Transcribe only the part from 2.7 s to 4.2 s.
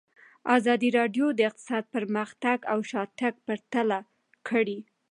او شاتګ پرتله